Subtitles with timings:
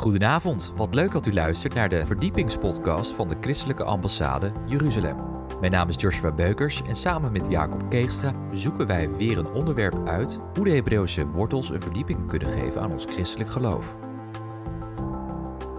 [0.00, 5.16] Goedenavond, wat leuk dat u luistert naar de verdiepingspodcast van de Christelijke Ambassade Jeruzalem.
[5.60, 10.08] Mijn naam is Joshua Beukers en samen met Jacob Keegstra zoeken wij weer een onderwerp
[10.08, 13.94] uit hoe de Hebreeuwse wortels een verdieping kunnen geven aan ons christelijk geloof.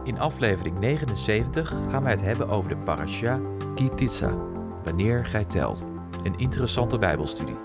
[0.03, 3.39] In aflevering 79 gaan wij het hebben over de parasha
[3.75, 4.35] Kitissa,
[4.83, 5.83] wanneer gij telt.
[6.23, 7.57] Een interessante bijbelstudie.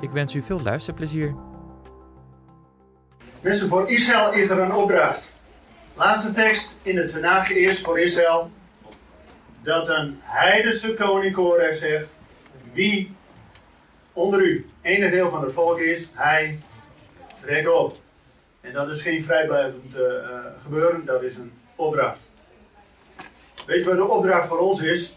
[0.00, 1.34] Ik wens u veel luisterplezier.
[3.40, 5.33] Mensen, voor Israël is er een opdracht.
[5.96, 8.50] Laatste tekst in het Tanakh is voor Israël
[9.62, 11.36] dat een heidense koning
[11.72, 12.06] zegt:
[12.72, 13.14] Wie
[14.12, 16.58] onder u enig deel van het volk is, hij
[17.42, 17.96] trekt op.
[18.60, 20.02] En dat is geen vrijblijvend uh,
[20.62, 22.20] gebeuren, dat is een opdracht.
[23.66, 25.14] Weet je wat de opdracht voor ons is?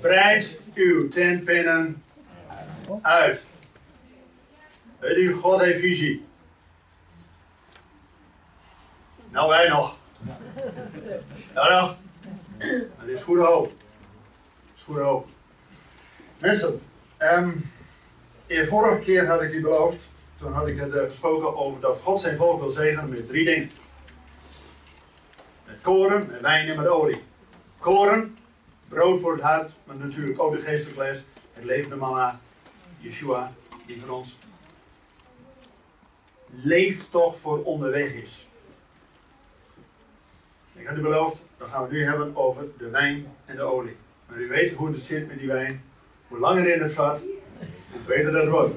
[0.00, 2.02] Breid uw tentpinnen
[3.02, 3.42] uit.
[5.04, 6.24] Weet u, God heeft visie.
[9.30, 9.96] Nou, wij nog.
[11.54, 11.96] Ja, nog.
[12.98, 13.64] Dat is goede hoop.
[13.64, 15.28] Dat is goede hoop.
[16.38, 16.80] Mensen,
[17.18, 17.70] um,
[18.46, 19.98] de vorige keer had ik u beloofd,
[20.38, 23.44] toen had ik het uh, gesproken over dat God zijn volk wil zegenen met drie
[23.44, 23.70] dingen.
[25.66, 27.22] Met koren, met wijn en met olie.
[27.78, 28.36] Koren,
[28.88, 31.18] brood voor het hart, maar natuurlijk ook de geestelijke les,
[31.52, 32.40] het levende manna,
[33.00, 33.52] Yeshua,
[33.86, 34.36] die van ons
[36.62, 38.48] leef toch voor onderweg is.
[40.74, 43.62] Ik had u beloofd, dan gaan we het nu hebben over de wijn en de
[43.62, 43.96] olie.
[44.28, 45.82] Maar u weet hoe het zit met die wijn.
[46.28, 47.20] Hoe langer in het vat,
[47.92, 48.74] hoe beter dat wordt.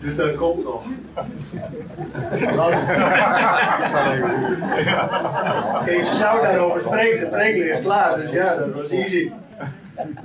[0.00, 0.84] Dus dat komt nog.
[5.98, 9.30] Ik zou daarover spreken, de preek ligt klaar, dus ja, dat was easy.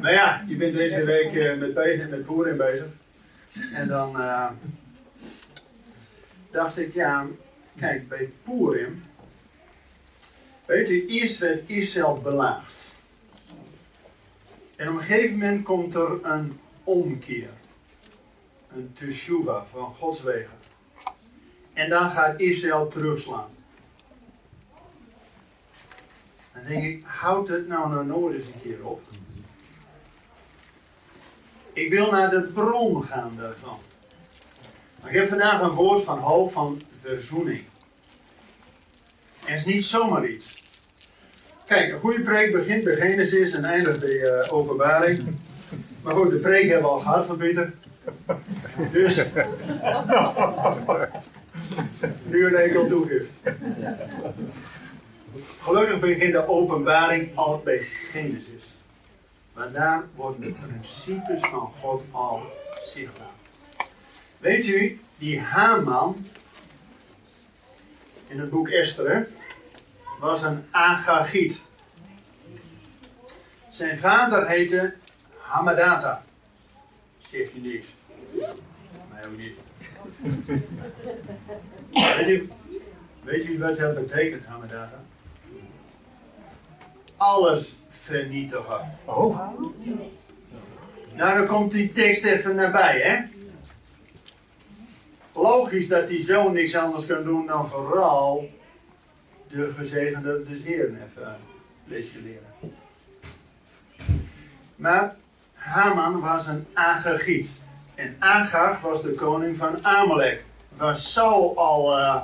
[0.01, 1.75] Maar ja, je bent deze week eh, met,
[2.09, 2.85] met Poerin bezig.
[3.73, 4.15] En dan...
[4.17, 4.45] Uh,
[6.51, 7.27] dacht ik, ja,
[7.77, 9.03] kijk, bij Purim,
[10.65, 12.89] weet u, eerst werd Israël belaagd.
[14.75, 17.49] En op een gegeven moment komt er een omkeer.
[18.75, 20.57] Een teshuva van Gods wegen.
[21.73, 23.49] En dan gaat Israël terugslaan.
[26.53, 29.01] Dan denk ik, houd het nou nou nooit eens een keer op.
[31.73, 33.79] Ik wil naar de bron gaan daarvan.
[35.05, 37.63] Ik heb vandaag een woord van hoop, van verzoening.
[39.45, 40.63] En het is niet zomaar iets.
[41.65, 45.35] Kijk, een goede preek begint bij Genesis en eindigt bij uh, openbaring.
[46.01, 47.37] Maar goed, de preek hebben we al gehad van.
[48.91, 49.23] Dus.
[52.31, 53.29] nu een enkel toegift.
[55.61, 58.75] Gelukkig begint de openbaring al bij Genesis.
[59.53, 62.41] Maar daar worden de principes van God al
[62.93, 63.30] zichtbaar.
[64.41, 66.25] Weet u, die Haman
[68.27, 69.27] in het boek Esther
[70.19, 71.61] was een Agagiet.
[73.69, 74.93] Zijn vader heette
[75.37, 76.23] Hamadata.
[77.29, 77.85] Zegt je niks.
[79.11, 79.57] Mij ook niet.
[82.17, 82.49] weet, u,
[83.23, 85.03] weet u wat dat betekent, Hamadata?
[87.17, 88.97] Alles vernietigen.
[89.05, 89.39] Oh.
[91.13, 93.39] Nou, dan komt die tekst even nabij, hè?
[95.33, 98.49] Logisch dat die zoon niks anders kan doen dan vooral
[99.47, 101.37] de gezegende des Heeren even
[101.85, 102.75] lesje leren.
[104.75, 105.15] Maar
[105.53, 107.49] Haman was een Agagiet.
[107.95, 110.43] En Agag was de koning van Amalek.
[110.77, 112.21] Waar Saul al uh,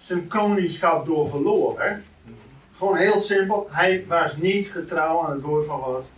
[0.00, 1.80] zijn koningschap door verloor.
[1.80, 1.96] Hè?
[2.76, 3.68] Gewoon heel simpel.
[3.70, 6.10] Hij was niet getrouw aan het woord van God.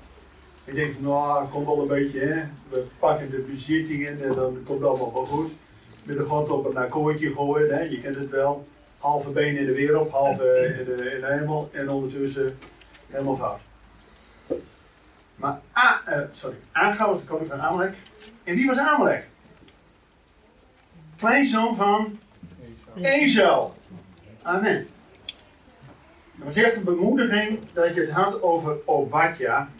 [0.64, 2.42] Ik denk, nou, dat komt wel een beetje, hè.
[2.68, 5.52] We pakken de bezittingen en dan komt het allemaal wel goed.
[6.04, 7.82] Met de god op een akkoordje gooien, hè.
[7.82, 8.66] Je kent het wel.
[8.98, 10.44] Halve been in de wereld, halve
[10.78, 12.58] in de, in de hemel en ondertussen
[13.06, 13.60] helemaal fout.
[15.34, 17.94] Maar, ah, uh, sorry, Aga was de koning van Amalek.
[18.44, 19.28] En wie was Amalek?
[21.16, 22.18] Kleinzoon van
[23.00, 23.74] Ezel.
[24.42, 24.86] Amen.
[26.34, 29.70] Dat was echt een bemoediging dat je het had over Obadja.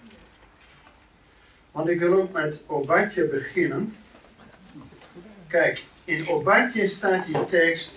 [1.72, 3.96] Want ik wil ook met Obadje beginnen.
[5.48, 7.94] Kijk, in Obadje staat die tekst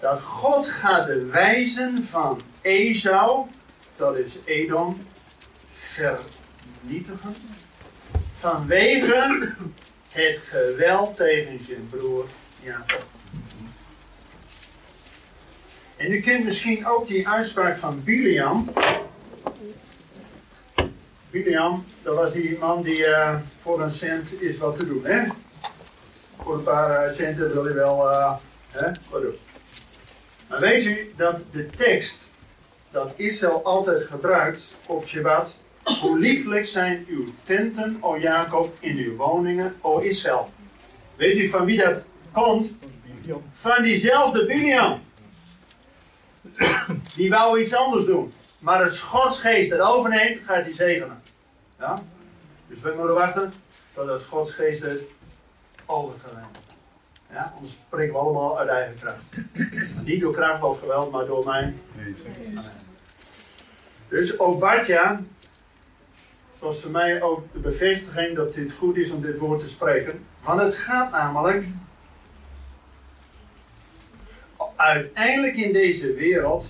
[0.00, 3.46] dat God gaat de wijzen van Esau,
[3.96, 5.06] dat is Edom,
[5.72, 7.34] vernietigen.
[8.32, 9.54] Vanwege
[10.10, 12.26] het geweld tegen zijn broer
[12.62, 13.06] Jacob.
[15.96, 18.70] En u kent misschien ook die uitspraak van Biliam.
[21.42, 25.24] Biliam, dat was die man die uh, voor een cent is wat te doen, hè?
[26.48, 28.34] voor een paar eh, centen wil je wel uh,
[28.68, 29.36] hè, wat doen.
[30.48, 32.28] Maar weet u dat de tekst
[32.90, 35.56] dat Israël altijd gebruikt op Shabbat.
[36.00, 40.48] Hoe lieflijk zijn uw tenten, o Jacob, in uw woningen, o Israël.
[41.16, 41.94] Weet u van wie dat
[42.32, 42.70] komt?
[43.52, 45.00] Van diezelfde Biliam.
[47.16, 48.32] Die wou iets anders doen.
[48.58, 51.17] Maar als Gods geest het overneemt, gaat hij zegenen.
[51.78, 52.02] Ja?
[52.66, 53.52] Dus we moeten wachten
[53.94, 55.02] totdat Gods geest het
[55.86, 56.48] over gaat nemen.
[57.32, 59.20] Ja, anders spreken we allemaal uit eigen kracht.
[60.04, 61.74] Niet door kracht of geweld, maar door mij.
[64.08, 65.20] Dus Obadja
[66.58, 70.24] was voor mij ook de bevestiging dat dit goed is om dit woord te spreken.
[70.42, 71.66] Want het gaat namelijk
[74.76, 76.66] uiteindelijk in deze wereld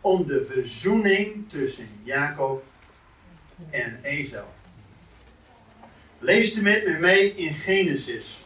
[0.00, 2.64] om de verzoening tussen Jacob
[3.70, 4.46] en Esau.
[6.18, 8.38] Lees u met me mee in Genesis.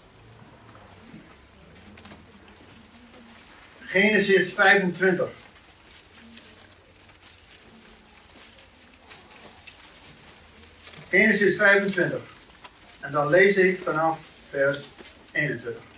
[3.84, 5.30] Genesis 25.
[11.08, 12.20] Genesis 25.
[13.00, 14.18] En dan lees ik vanaf
[14.48, 14.86] vers
[15.32, 15.97] 21.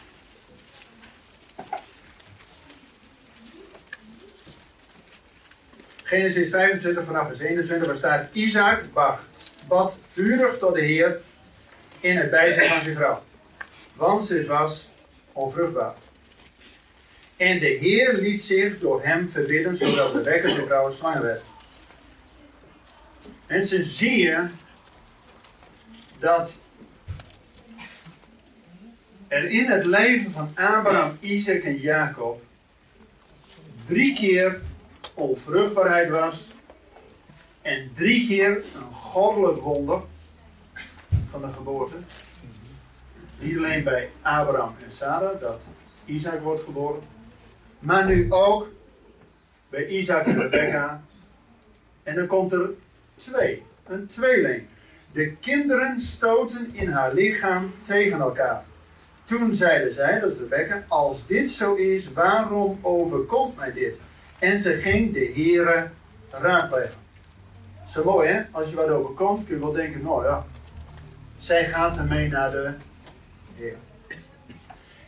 [6.10, 8.84] Genesis 25 vanaf vers 21, waar staat Isaac
[9.68, 11.20] bad vurig tot de Heer
[12.00, 13.22] in het bijzijn van zijn vrouw.
[13.94, 14.88] Want ze was
[15.32, 15.94] onvruchtbaar.
[17.36, 21.42] En de Heer liet zich door hem verbidden, zodat de wekker zijn vrouw zwanger werd.
[23.46, 24.46] Mensen, zie je
[26.18, 26.54] dat
[29.28, 32.42] er in het leven van Abraham, Isaac en Jacob
[33.86, 34.60] drie keer
[35.20, 36.48] onvruchtbaarheid was
[37.62, 40.00] en drie keer een goddelijk wonder
[41.30, 41.94] van de geboorte.
[43.38, 45.60] Niet alleen bij Abraham en Sarah, dat
[46.04, 47.02] Isaac wordt geboren,
[47.78, 48.68] maar nu ook
[49.68, 51.02] bij Isaac en Rebecca.
[52.02, 52.70] En dan komt er
[53.16, 54.62] twee, een tweeling.
[55.12, 58.64] De kinderen stoten in haar lichaam tegen elkaar.
[59.24, 63.94] Toen zeiden zij, dat is Rebecca, als dit zo is, waarom overkomt mij dit?
[64.40, 65.92] En ze ging de heren
[66.30, 66.98] raadplegen.
[67.88, 70.46] Zo mooi hè, als je wat overkomt kun je wel denken, nou ja,
[71.38, 72.72] zij gaat ermee naar de
[73.56, 73.76] Heer.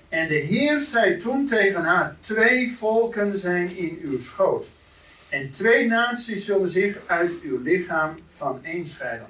[0.09, 4.67] En de Heer zei toen tegen haar, twee volken zijn in uw schoot.
[5.29, 9.27] En twee naties zullen zich uit uw lichaam van een scheiden.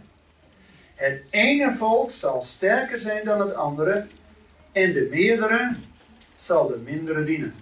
[0.95, 4.07] Het ene volk zal sterker zijn dan het andere,
[4.73, 5.75] en de meerdere
[6.39, 7.55] zal de mindere dienen.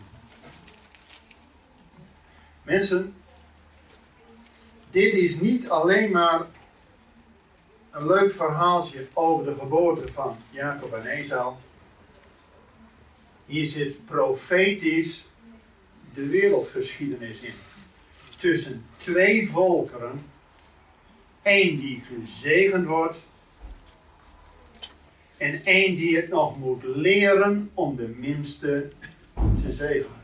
[2.70, 3.14] Mensen,
[4.90, 6.46] dit is niet alleen maar
[7.90, 11.54] een leuk verhaaltje over de geboorte van Jacob en Esau.
[13.46, 15.24] Hier zit profetisch
[16.14, 17.54] de wereldgeschiedenis in.
[18.36, 20.24] Tussen twee volkeren.
[21.42, 23.22] één die gezegend wordt.
[25.36, 28.90] En één die het nog moet leren om de minste
[29.34, 30.19] te zegenen.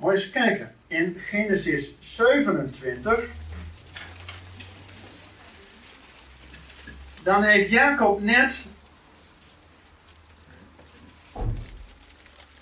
[0.00, 0.74] Mooi eens kijken.
[0.86, 3.24] In Genesis 27.
[7.22, 8.64] Dan heeft Jacob net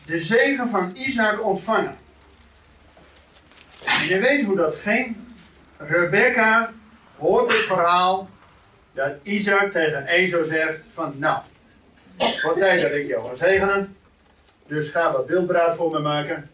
[0.04, 1.98] de zegen van Isaac ontvangen.
[3.84, 5.16] En je weet hoe dat ging.
[5.76, 6.72] Rebecca
[7.16, 8.28] hoort het verhaal
[8.92, 11.42] dat Isaac tegen Ezo zegt van nou,
[12.42, 13.96] wat tijd dat ik jou ga zegenen.
[14.66, 16.50] Dus ga wat wildbraad voor me maken.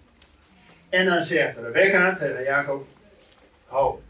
[0.94, 2.86] En dan zegt Rebecca tegen Jacob,
[3.66, 4.02] ho.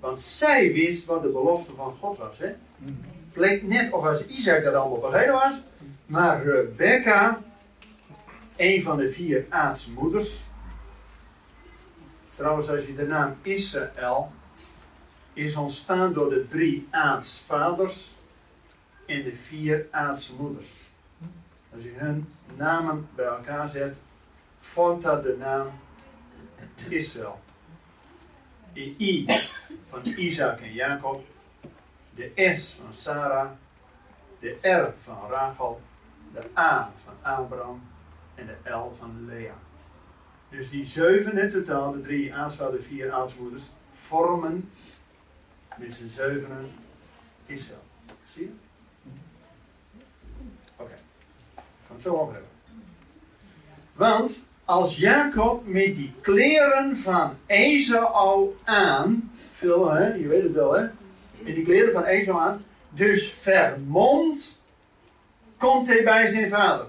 [0.00, 2.38] Want zij wist wat de belofte van God was.
[2.38, 2.46] Hè?
[2.46, 5.52] Het leek net of als Isaac dat allemaal vergeten was.
[6.06, 7.40] Maar Rebecca,
[8.56, 10.40] een van de vier aartsmoeders.
[12.36, 14.32] Trouwens, als je de naam Israël
[15.32, 18.10] is ontstaan door de drie aartsvaders
[19.06, 20.68] en de vier aartsmoeders.
[21.74, 23.94] Als je hun namen bij elkaar zet,
[24.64, 25.66] vormt de naam
[26.88, 27.40] Israël.
[28.72, 29.26] De I
[29.88, 31.24] van Isaac en Jacob,
[32.14, 33.50] de S van Sarah,
[34.38, 35.80] de R van Rachel,
[36.32, 37.82] de A van Abraham
[38.34, 39.54] en de L van Lea.
[40.48, 44.70] Dus die zeven in totaal, de drie aansluiten, vier aansmoeders, vormen
[45.76, 46.72] met z'n zevenen
[47.46, 47.84] Israël.
[48.28, 48.52] Zie je?
[50.76, 50.82] Oké.
[50.82, 50.98] Okay.
[51.54, 52.50] Gaan het zo over hebben.
[53.92, 60.72] Want als Jacob met die kleren van Esau aan, veel hè, je weet het wel
[60.72, 60.86] hè,
[61.38, 64.58] met die kleren van Esau aan, dus vermomd
[65.58, 66.86] komt hij bij zijn vader.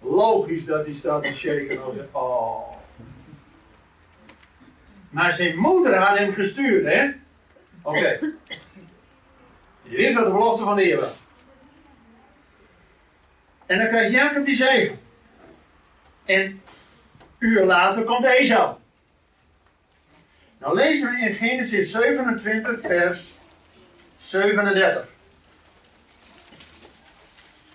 [0.00, 2.72] Logisch dat hij staat te shaken en zegt, oh.
[5.10, 7.08] Maar zijn moeder had hem gestuurd, hè?
[7.82, 7.98] Oké.
[7.98, 8.20] Okay.
[9.82, 11.08] Weet wat de belofte van de Heer.
[13.66, 14.98] En dan krijgt Jacob die zegen.
[16.28, 16.62] En
[17.38, 18.76] uur later komt Esau.
[20.58, 23.30] Nou lezen we in Genesis 27, vers
[24.16, 25.08] 37.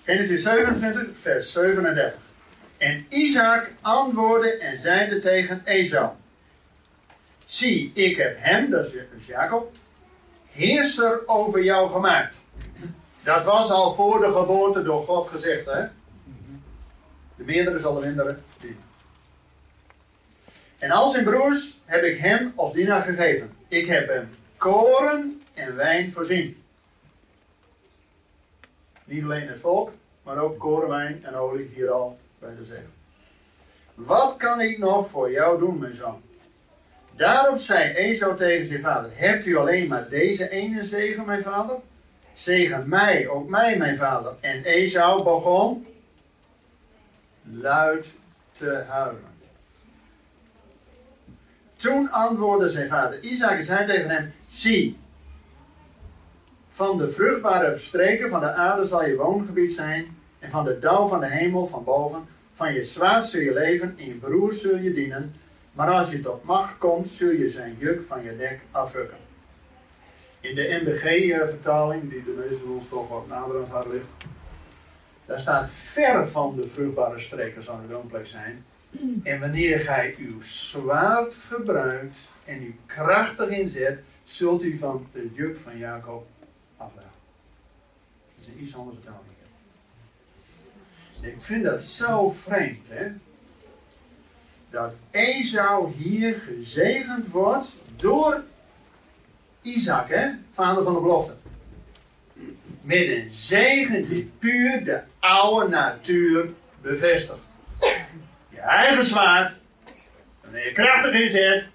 [0.03, 2.19] Genesis 27, vers 37.
[2.77, 6.09] En Isaac antwoordde en zeide tegen Esau:
[7.45, 9.71] Zie, ik heb hem, dat is Jacob,
[10.51, 12.35] heerser over jou gemaakt.
[13.23, 15.85] Dat was al voor de geboorte door God gezegd, hè?
[17.45, 18.81] De meerdere zal de mindere dienen.
[20.77, 23.51] En al zijn broers heb ik hem als dienaar gegeven.
[23.67, 26.63] Ik heb hem koren en wijn voorzien.
[29.03, 29.91] Niet alleen het volk,
[30.23, 32.93] maar ook koren, wijn en olie hier al bij de zegen.
[33.93, 36.21] Wat kan ik nog voor jou doen, mijn zoon?
[37.15, 41.75] Daarop zei Esau tegen zijn vader: Hebt u alleen maar deze ene zegen, mijn vader?
[42.33, 44.33] Zegen mij, ook mij, mijn vader.
[44.39, 45.87] En Esau begon
[47.61, 48.11] luid
[48.51, 49.31] te huilen.
[51.75, 54.97] Toen antwoordde zijn vader Isaac en zei tegen hem: Zie,
[56.69, 61.07] van de vruchtbare streken van de aarde zal je woongebied zijn, en van de dauw
[61.07, 64.77] van de hemel van boven, van je zwaard zul je leven, en je broer zul
[64.77, 65.33] je dienen.
[65.73, 69.17] Maar als je tot macht komt, zul je zijn juk van je nek afrukken.
[70.39, 74.05] In de MBG-vertaling, die de meeste van ons toch wat nader aan hart ligt,
[75.33, 78.65] daar staat ver van de vruchtbare streken zal een woonplek zijn.
[79.23, 85.57] En wanneer gij uw zwaard gebruikt en u krachtig inzet, zult u van de juk
[85.63, 86.27] van Jacob
[86.77, 87.11] afleggen.
[88.35, 89.31] Dat is een iets andere vertaling.
[91.21, 93.07] Ik vind dat zo vreemd, hè?
[94.69, 98.43] Dat Esau hier gezegend wordt door
[99.61, 100.29] Isaac, hè?
[100.53, 101.33] Vader van de belofte.
[102.81, 106.49] Met een zegen die puur de oude natuur
[106.81, 107.39] bevestigt.
[108.49, 109.53] Je eigen zwaard,
[110.41, 111.69] wanneer je krachtig inzet,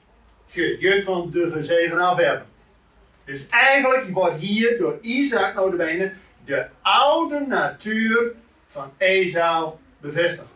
[0.46, 2.46] zul je het juk van de gezegen afwerpen.
[3.24, 6.12] Dus eigenlijk wordt hier door Isaac notabene
[6.44, 8.32] de oude natuur
[8.66, 10.48] van Esau bevestigd.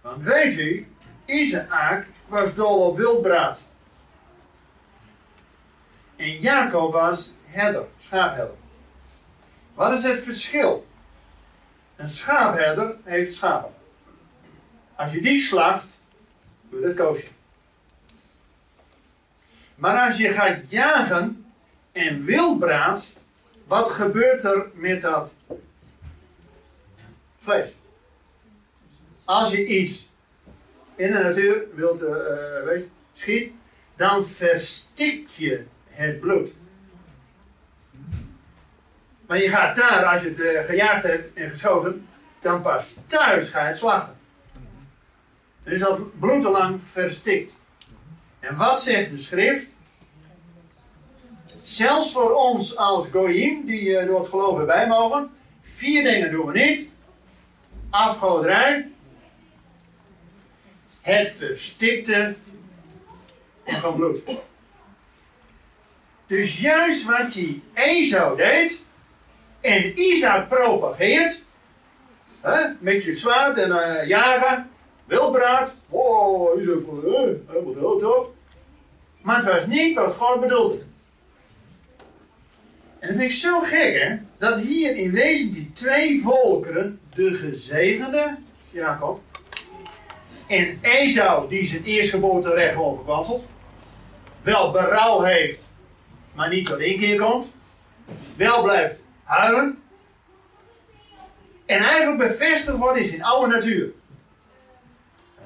[0.00, 0.86] Want weet u,
[1.24, 3.58] Isaac was dol op wildbraad.
[6.16, 8.54] En Jacob was herder, schaapherder.
[9.74, 10.87] Wat is het verschil?
[11.98, 13.74] Een schaapherder heeft schapen.
[14.94, 15.86] Als je die slacht,
[16.70, 17.26] doe dat koosje.
[19.74, 21.46] Maar als je gaat jagen
[21.92, 23.06] en wildbraad,
[23.64, 25.34] wat gebeurt er met dat
[27.38, 27.68] vlees?
[29.24, 30.08] Als je iets
[30.96, 32.08] in de natuur wilt uh,
[32.64, 33.52] weet, schiet,
[33.96, 36.50] dan verstik je het bloed.
[39.28, 42.08] Maar je gaat daar, als je het uh, gejaagd hebt en geschoten,
[42.40, 44.16] dan pas thuis ga je het slachten.
[45.64, 47.52] Dan is dat bloed al lang verstikt.
[48.40, 49.66] En wat zegt de schrift?
[51.62, 55.30] Zelfs voor ons als goyim, die uh, door het geloof erbij mogen,
[55.62, 56.88] vier dingen doen we niet.
[57.90, 58.90] Afgoderij,
[61.00, 62.34] het verstikte
[63.66, 64.20] van bloed.
[66.26, 68.86] Dus juist wat die Esau deed,
[69.60, 71.42] en Isaac propageert,
[72.40, 74.70] hè, met je zwaard en uh, jagen,
[75.04, 77.12] wildbraad, wow, Isaac van, uh,
[77.46, 78.30] helemaal dood toch?
[79.22, 80.78] Maar het was niet wat God bedoelde.
[82.98, 87.34] En dat vind ik zo gek, hè, dat hier in wezen die twee volkeren, de
[87.34, 88.36] gezegende,
[88.70, 89.20] Jacob,
[90.46, 93.44] en Esau, die zijn eerstgeboorterecht gewoon verkwanselt,
[94.42, 95.58] wel berouw heeft,
[96.34, 97.46] maar niet tot één keer komt,
[98.36, 98.94] wel blijft
[99.28, 99.82] huilen,
[101.66, 103.90] en eigenlijk bevestigd wordt in zijn oude natuur.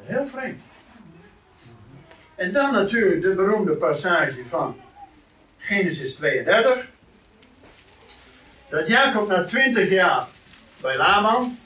[0.04, 0.62] Heel vreemd.
[2.34, 4.80] En dan natuurlijk de beroemde passage van
[5.58, 6.86] Genesis 32.
[8.68, 10.26] Dat Jacob na 20 jaar
[10.80, 11.58] bij Laman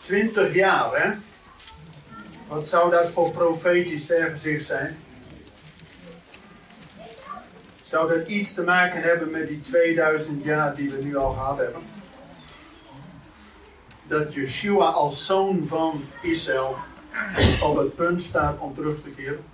[0.00, 1.10] 20 jaar, hè?
[2.48, 4.98] Wat zou dat voor profetisch vergezicht zijn?
[7.88, 11.58] Zou dat iets te maken hebben met die 2000 jaar die we nu al gehad
[11.58, 11.82] hebben?
[14.06, 16.76] Dat Yeshua als zoon van Israël
[17.62, 19.44] op het punt staat om terug te keren.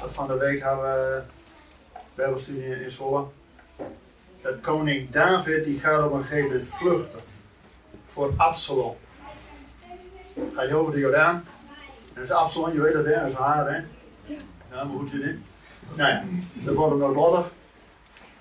[0.00, 1.22] Dat van de week hadden we
[2.14, 3.24] Bijbelstudie in Zwolle.
[4.42, 7.20] dat koning David die gaat op een gegeven moment vluchten
[8.12, 8.96] voor Absalom.
[10.54, 11.34] Ga je over de Jordaan.
[11.34, 13.02] En dat is Absalom, je weet hè?
[13.02, 13.80] dat is haar, hè?
[14.24, 15.36] Ja, maar hoe zit dit?
[15.96, 16.22] Ja,
[16.52, 17.50] dan wordt het nog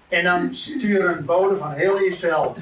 [0.08, 2.56] En dan sturen bode van heel Israël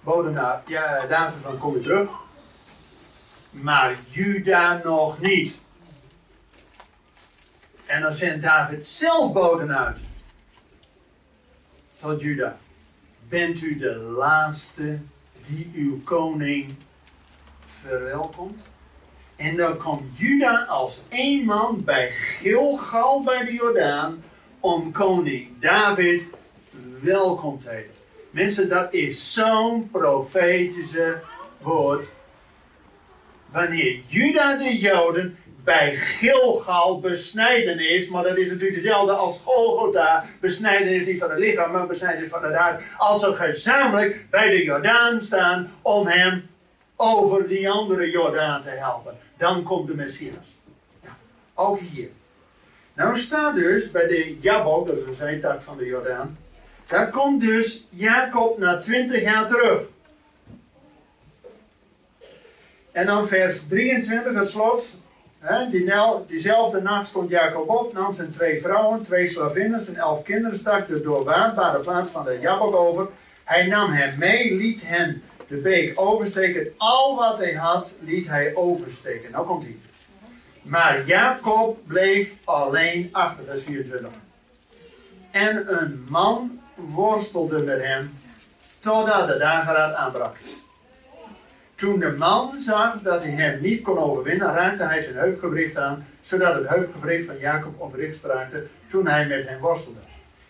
[0.00, 2.10] bode naar ja, David van kom je terug.
[3.50, 5.54] Maar Juda nog niet.
[7.86, 9.96] En dan zendt David zelf boden uit.
[12.00, 12.56] Tot Juda.
[13.28, 14.98] Bent u de laatste
[15.46, 16.74] die uw koning
[17.80, 18.60] verwelkomt?
[19.40, 24.22] En dan komt Juda als één man bij Gilgal bij de Jordaan
[24.60, 26.22] om koning David
[27.00, 27.90] welkom te heten.
[28.30, 31.20] Mensen, dat is zo'n profetische
[31.58, 32.06] woord.
[33.50, 41.06] Wanneer Juda de Joden bij Gilgal besnijdenis, maar dat is natuurlijk dezelfde als Golgotha, besnijdenis
[41.06, 45.22] niet van het lichaam, maar besnijdenis van het hart, als ze gezamenlijk bij de Jordaan
[45.22, 46.48] staan om hem
[46.96, 49.28] over die andere Jordaan te helpen.
[49.40, 50.58] Dan komt de Messias.
[51.02, 51.16] Ja,
[51.54, 52.08] ook hier.
[52.94, 56.38] Nou staat dus bij de Jabok, dat is een zijtak van de Jordaan,
[56.86, 59.82] daar komt dus Jacob na twintig jaar terug.
[62.92, 64.94] En dan vers 23, het slot.
[65.70, 65.92] die
[66.26, 70.86] diezelfde nacht stond Jacob op, nam zijn twee vrouwen, twee slavinnen en elf kinderen, stak
[70.86, 73.08] de doorwaadbare plaats van de Jabok over.
[73.44, 76.72] Hij nam hen mee, liet hen de beek oversteken.
[76.76, 79.30] Al wat hij had, liet hij oversteken.
[79.30, 79.76] Nou komt hij.
[80.62, 84.12] Maar Jacob bleef alleen achter, dat is 24.
[85.30, 88.18] En een man worstelde met hem
[88.78, 90.36] totdat de dageraad aanbrak.
[91.74, 96.06] Toen de man zag dat hij hem niet kon overwinnen, raakte hij zijn heupgewricht aan,
[96.22, 99.98] zodat het heupgewricht van Jacob opricht raakte toen hij met hem worstelde.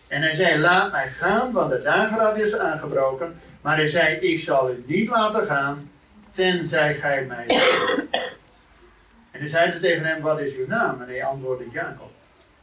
[0.07, 3.35] En hij zei, laat mij gaan, want de dageraad is aangebroken.
[3.61, 5.89] Maar hij zei, ik zal u niet laten gaan,
[6.31, 7.45] tenzij gij mij
[9.31, 11.01] En hij zei tegen hem, wat is uw naam?
[11.01, 12.11] En hij antwoordde, Jacob.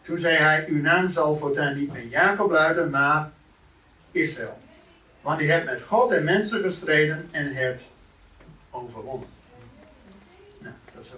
[0.03, 3.31] Toen zei hij, uw naam zal voortaan niet meer Jacob luiden, maar
[4.11, 4.59] Israël.
[5.21, 7.83] Want je hebt met God en mensen gestreden en hebt
[8.71, 9.29] overwonnen.
[10.59, 11.11] Nou, dat is.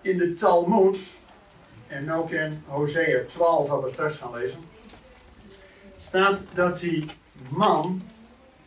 [0.00, 0.98] In de Talmud,
[1.86, 4.58] en ook in Hosea 12, wat we straks gaan lezen,
[6.06, 7.04] staat dat die
[7.48, 8.02] man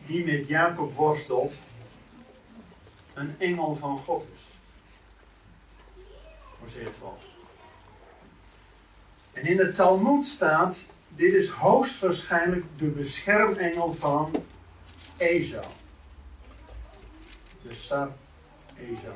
[0.05, 1.53] die met Jacob worstelt,
[3.13, 4.41] een engel van God is.
[6.59, 7.13] Hosea 12.
[9.33, 14.31] En in de Talmud staat, dit is hoogstwaarschijnlijk de beschermengel van
[15.17, 15.65] Esau
[17.67, 18.11] de Sar
[18.79, 19.15] Esau.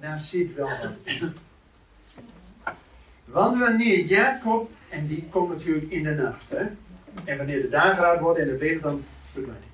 [0.00, 0.92] Daar zit wel wat
[3.24, 6.66] Want wanneer Jacob, en die komt natuurlijk in de nacht, hè?
[7.24, 9.64] en wanneer de dageraad wordt en de week, dan verdwijnt.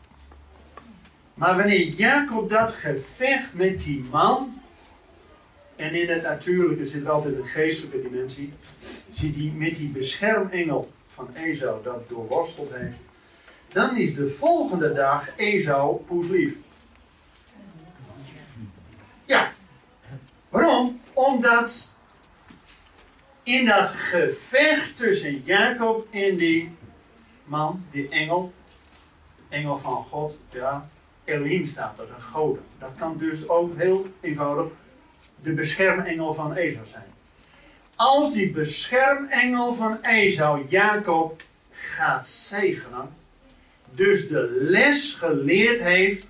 [1.35, 4.61] Maar wanneer Jacob dat gevecht met die man,
[5.77, 8.53] en in het natuurlijke zit er altijd een geestelijke dimensie,
[9.13, 12.97] ziet hij met die beschermengel van Esau dat doorworsteld heeft,
[13.69, 16.55] dan is de volgende dag Esau poeslief.
[19.25, 19.53] Ja.
[20.49, 21.01] Waarom?
[21.13, 21.99] Omdat
[23.51, 26.71] in dat gevecht tussen Jacob en die
[27.45, 28.53] man, die engel,
[29.49, 30.89] engel van God, ja,
[31.25, 32.63] Elohim staat er, een goden.
[32.79, 34.73] Dat kan dus ook heel eenvoudig
[35.43, 37.05] de beschermengel van Esau zijn.
[37.95, 43.15] Als die beschermengel van Esau Jacob gaat zegenen,
[43.91, 46.27] dus de les geleerd heeft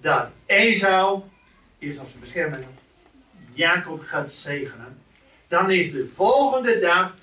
[0.00, 1.22] dat Esau,
[1.78, 2.64] eerst als een bescherming,
[3.52, 4.98] Jacob gaat zegenen,
[5.48, 7.14] dan is de volgende dag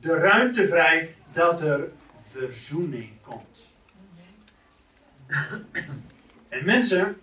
[0.00, 1.88] de ruimte vrij dat er
[2.30, 3.66] verzoening komt.
[6.48, 7.20] En mensen,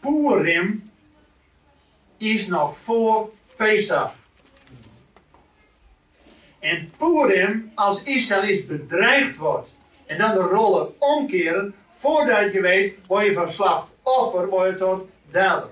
[0.00, 0.90] Purim
[2.16, 4.14] is nog voor Pesach.
[6.58, 9.70] En Purim, als Israël bedreigd wordt,
[10.06, 11.74] en dan de rollen omkeren.
[11.96, 15.70] Voordat je weet, word je van slachtoffer, word je tot dader.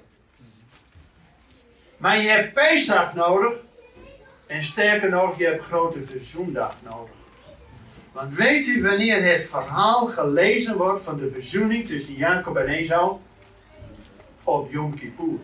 [1.96, 3.52] Maar je hebt Pesach nodig.
[4.46, 7.14] En sterker nog, je hebt grote verzoendag nodig.
[8.12, 13.16] Want weet u wanneer het verhaal gelezen wordt van de verzoening tussen Jacob en Esau?
[14.44, 15.38] Op Yom Kippur.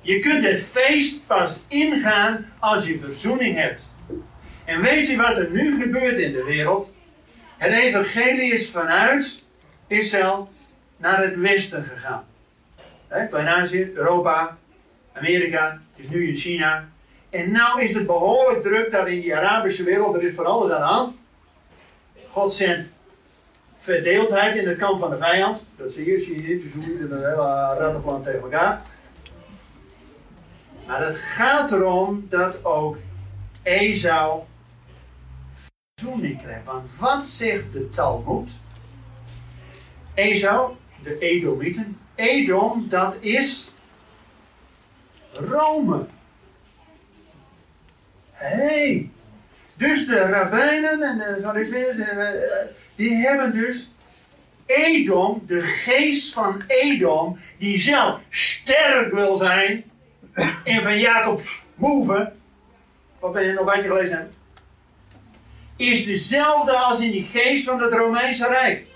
[0.00, 3.86] Je kunt het feest pas ingaan als je verzoening hebt.
[4.64, 6.92] En weet u wat er nu gebeurt in de wereld?
[7.56, 9.44] Het evangelie is vanuit
[9.86, 10.50] Israël
[10.96, 12.27] naar het westen gegaan.
[13.08, 14.56] Klein-Azië, Europa,
[15.12, 16.88] Amerika, het is nu in China.
[17.30, 20.14] En nou is het behoorlijk druk daar in die Arabische wereld.
[20.14, 21.16] Er is van alles aan de hand.
[22.28, 22.88] God zendt
[23.76, 25.60] verdeeldheid in het kamp van de vijand.
[25.76, 26.62] Dat zie je, zie je.
[26.62, 28.82] Dus hoe je een hele rattenplan tegen elkaar.
[30.86, 32.96] Maar het gaat erom dat ook
[33.62, 34.42] Esau
[35.94, 36.64] verzoening krijgt.
[36.64, 38.50] Want wat zegt de Talmud?
[40.14, 41.98] Esau, de Edomieten.
[42.18, 43.70] Edom, dat is
[45.32, 46.06] Rome.
[48.32, 49.10] hey.
[49.76, 52.28] dus de rabbijnen en de fariseeërs, eh,
[52.94, 53.90] die hebben dus
[54.66, 59.84] Edom, de geest van Edom, die zelf sterk wil zijn,
[60.64, 62.32] en van Jacob's move,
[63.18, 64.34] wat ben je nog een beetje gelezen hebt,
[65.76, 68.87] is dezelfde als in die geest van het Romeinse Rijk.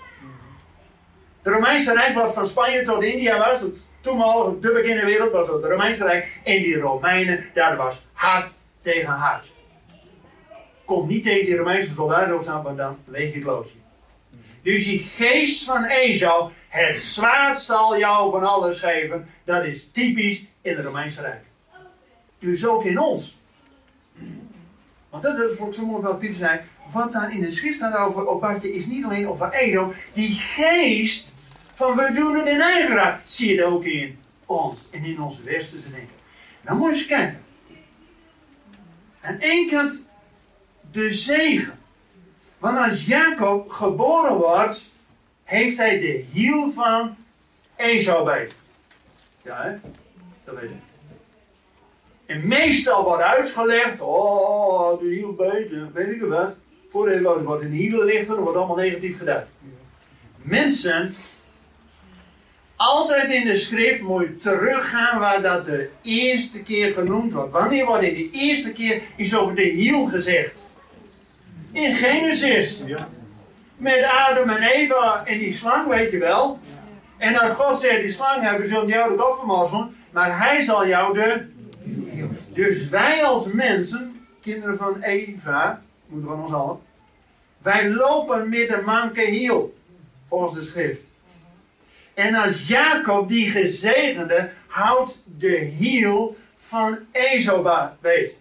[1.43, 5.47] Het Romeinse Rijk was van Spanje tot India was, het toenmalige de beginnen wereld was
[5.47, 6.39] het Romeinse Rijk.
[6.43, 8.51] En die Romeinen, daar was hart
[8.81, 9.51] tegen hart.
[10.85, 13.73] Kom niet tegen die Romeinse soldaten opstaan, want dan leeg je klootje.
[14.61, 20.45] Dus die geest van Esau, het zwaard zal jou van alles geven, dat is typisch
[20.61, 21.43] in het Romeinse Rijk.
[22.39, 23.37] Dus ook in ons.
[25.09, 26.61] Want dat is voor sommigen wel typisch zijn.
[26.91, 29.93] Wat daar in de schrift staat over Opatje is niet alleen over Edom.
[30.13, 31.32] Die geest
[31.73, 35.21] van we doen het in eigen raad, zie je dat ook in ons en in
[35.21, 36.15] onze westerse denken.
[36.61, 37.41] Nou moet je eens kijken.
[39.21, 39.93] Aan één kant
[40.91, 41.79] de zegen.
[42.57, 44.89] Want als Jacob geboren wordt,
[45.43, 47.15] heeft hij de hiel van
[47.75, 48.49] Esau bij.
[49.41, 49.75] Ja, hè?
[50.43, 50.75] Dat weet ik.
[52.25, 56.55] En meestal wordt uitgelegd, oh, de hiel beter, weet ik wat.
[56.91, 59.43] Voordat je wordt in de hielen dan wordt allemaal negatief gedaan.
[60.35, 61.15] Mensen,
[62.83, 67.51] altijd in de schrift moet je teruggaan waar dat de eerste keer genoemd wordt.
[67.51, 70.63] Wanneer wordt in de eerste keer iets over de hiel gezegd?
[71.71, 72.81] In Genesis.
[73.77, 76.59] Met Adam en Eva en die slang, weet je wel.
[77.17, 80.87] En dat God zegt, die slang hebben zullen jou de kop vermorzelen, maar hij zal
[80.87, 81.51] jou de...
[82.53, 86.79] Dus wij als mensen, kinderen van Eva, moeten van ons allen,
[87.61, 89.73] wij lopen met een manke hiel,
[90.29, 91.01] volgens de schrift.
[92.13, 98.35] En als Jacob, die gezegende, houdt de hiel van Ezoba weet.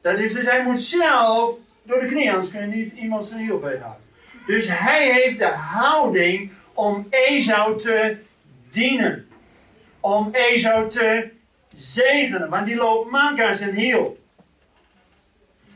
[0.00, 3.40] Dat is dus, hij moet zelf door de knie, anders kun je niet iemand zijn
[3.40, 4.02] hiel houden.
[4.46, 8.16] Dus hij heeft de houding om Ezou te
[8.70, 9.28] dienen.
[10.00, 11.30] Om Ezou te
[11.76, 12.48] zegenen.
[12.48, 14.22] Want die loopt mank aan zijn hiel.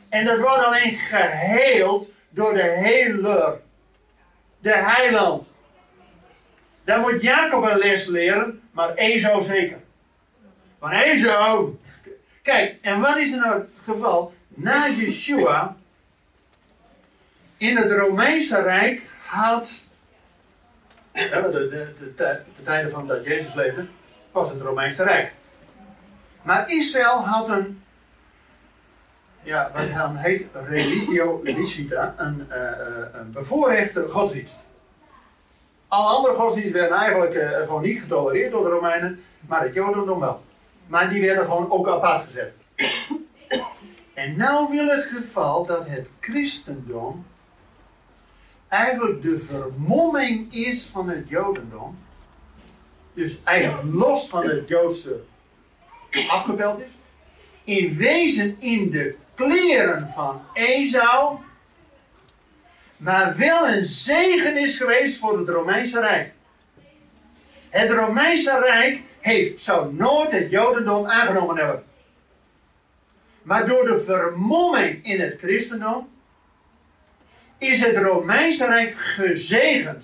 [0.09, 3.59] En dat wordt alleen geheeld door de heler.
[4.59, 5.47] De heiland.
[6.89, 9.77] Daar moet Jacob een les leren, maar Ezou zeker.
[10.79, 11.77] Want Ezou...
[12.41, 14.33] Kijk, en wat is er nou het geval?
[14.47, 15.75] Na Yeshua
[17.57, 19.85] in het Romeinse Rijk had,
[21.11, 23.85] de, de, de, de, tijden van dat Jezus leefde,
[24.31, 25.31] was het Romeinse Rijk.
[26.41, 27.83] Maar Israël had een,
[29.43, 32.55] ja, wat dan heet religio licita, een, uh,
[33.13, 34.67] een bevoorrechte godsdienst.
[35.89, 40.19] Alle andere godsdiensten werden eigenlijk uh, gewoon niet getolereerd door de Romeinen, maar het Jodendom
[40.19, 40.41] wel.
[40.87, 42.53] Maar die werden gewoon ook apart gezet.
[44.13, 47.25] En nou wil het geval dat het christendom
[48.67, 51.97] eigenlijk de vermomming is van het Jodendom.
[53.13, 55.19] Dus eigenlijk los van het Joodse
[56.29, 56.91] afgebeld is.
[57.63, 61.37] In wezen in de kleren van Esau.
[62.99, 66.31] Maar wel een zegen is geweest voor het Romeinse Rijk.
[67.69, 71.83] Het Romeinse Rijk heeft, zou nooit het Jodendom aangenomen hebben.
[73.41, 76.09] Maar door de vermomming in het christendom
[77.57, 80.03] is het Romeinse Rijk gezegend.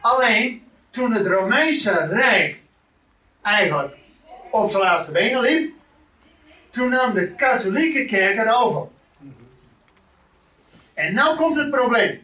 [0.00, 2.56] Alleen toen het Romeinse Rijk
[3.42, 3.96] eigenlijk
[4.50, 5.74] op zijn laatste benen liep,
[6.70, 8.91] toen nam de katholieke kerk het over.
[11.02, 12.20] En nu komt het probleem.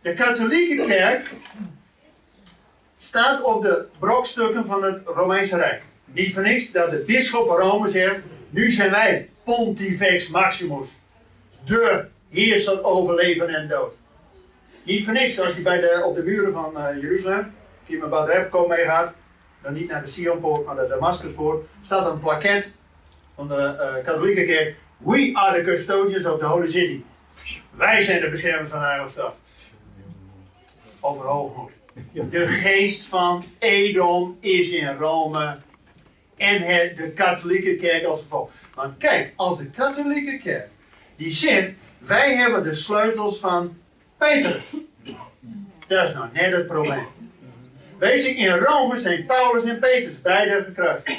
[0.00, 1.32] De katholieke kerk
[2.98, 5.82] staat op de brokstukken van het Romeinse Rijk.
[6.04, 8.16] Niet voor niks dat de bisschop van Rome zegt,
[8.50, 10.88] nu zijn wij Pontifex Maximus,
[11.64, 13.92] de heerser over leven en dood.
[14.82, 17.54] Niet voor niks, als je bij de, op de muren van uh, Jeruzalem,
[17.86, 19.12] die met Badrep mee meegaat,
[19.62, 22.70] dan niet naar de Sionpoort, maar de Damascuspoort, staat een plaket
[23.34, 24.76] van de uh, katholieke kerk.
[24.96, 27.04] We are the custodians of the holy city.
[27.78, 29.34] Wij zijn de beschermers van de heilige stad.
[31.00, 31.70] Over hoogmoed.
[32.30, 35.58] De geest van Edom is in Rome
[36.36, 36.60] en
[36.96, 38.50] de katholieke kerk als gevolg.
[38.74, 40.68] Want kijk, als de katholieke kerk
[41.16, 43.76] die zegt, wij hebben de sleutels van
[44.16, 44.62] Peter.
[45.86, 47.06] Dat is nou net het probleem.
[47.98, 51.16] Weet je, in Rome zijn Paulus en Petrus beide gekruist.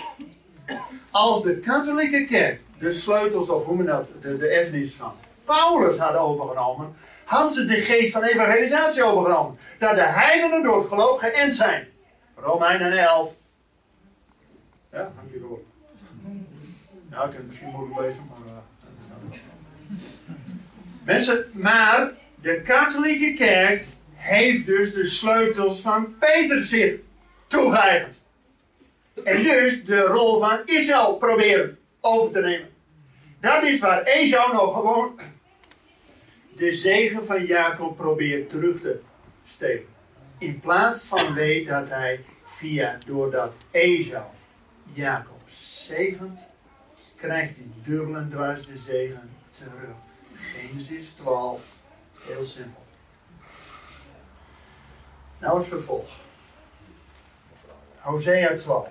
[1.12, 5.13] Als de katholieke kerk de sleutels, of hoe men dat, de, de erfenis van
[5.49, 9.59] Paulus had overgenomen, hadden ze de geest van evangelisatie overgenomen.
[9.79, 11.88] Dat de heidenen door het geloof geënt zijn.
[12.35, 13.33] Romeinen 11.
[14.91, 15.59] Ja, dank je voor.
[17.12, 18.51] Ja, ik heb het misschien moeilijk lezen, maar...
[18.51, 18.57] Uh,
[21.03, 26.93] Mensen, maar de katholieke kerk heeft dus de sleutels van Peter zich
[27.47, 28.15] toegeëigend.
[29.23, 32.69] En dus de rol van Israël proberen over te nemen.
[33.39, 35.19] Dat is waar Esau nog gewoon
[36.60, 39.00] de zegen van Jacob probeert terug te
[39.48, 39.88] steken.
[40.38, 44.26] In plaats van weet dat hij via, doordat Esau
[44.93, 46.39] Jacob zegent,
[47.15, 49.95] krijgt hij dubbel en dwars de zegen terug.
[50.34, 51.62] Genesis 12,
[52.19, 52.84] heel simpel.
[55.39, 56.10] Nou het vervolg.
[57.98, 58.88] Hosea 12.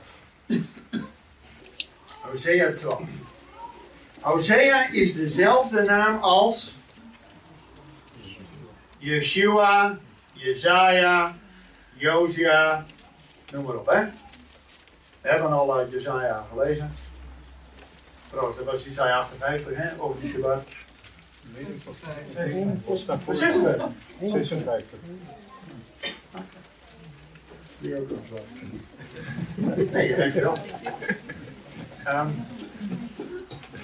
[2.21, 3.03] Hosea 12.
[4.21, 6.77] Hosea is dezelfde naam als
[8.99, 9.99] Yeshua,
[10.35, 11.35] Jezaja,
[11.97, 12.87] Josia,
[13.53, 14.05] noem maar op hè.
[15.21, 16.95] We hebben al uit Jezaja gelezen.
[18.31, 20.65] Trouwens, dat was Jezaja 58 hè, over die Shabbat.
[22.35, 23.89] 56.
[24.21, 24.99] 56.
[27.79, 28.47] Die ook nog wel.
[29.93, 30.33] Nee.
[32.15, 32.47] Um,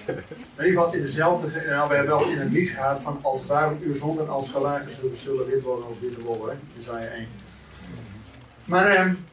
[0.07, 3.47] in ieder geval in dezelfde, nou, we hebben wel in een lied gehad van als
[3.47, 6.57] daarom uw zonden als gelagen zullen, zullen wit worden als witte wollen, hè?
[6.79, 7.29] Jezaja 1.
[8.65, 9.27] Maar um,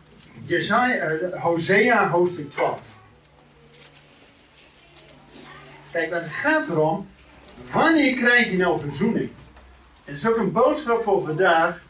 [0.45, 2.81] Jezaja, uh, Hosea hoofdstuk 12.
[5.91, 7.07] Kijk, het gaat erom,
[7.71, 9.29] wanneer krijg je nou verzoening?
[10.05, 11.81] En het is ook een boodschap voor vandaag,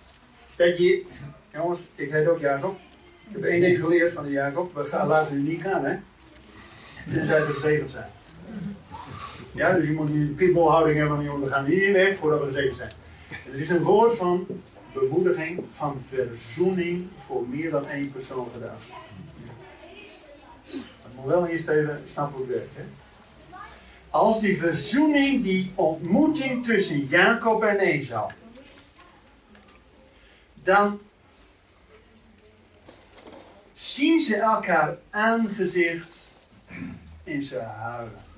[0.56, 1.06] dat je,
[1.54, 2.80] jongens, ik heet ook Jacob.
[3.28, 5.98] Ik heb één ding geleerd van de Jacob, we gaan, laten u niet gaan, hè.
[7.14, 8.10] Tenzij we gezegend zijn.
[9.52, 12.76] Ja, dus je moet die pitbullhouding hebben van we gaan hier weg voordat we gezegend
[12.76, 12.92] zijn.
[13.54, 14.48] er is een woord van
[14.94, 18.78] bemoediging, van verzoening voor meer dan één persoon gedaan.
[21.02, 22.76] Het moet wel eerst even snappen hoe het werkt.
[22.76, 22.84] Hè?
[24.10, 28.32] Als die verzoening, die ontmoeting tussen Jacob en Esau,
[30.64, 31.00] dan
[33.74, 36.18] zien ze elkaar aangezicht
[37.24, 38.31] in ze huilen.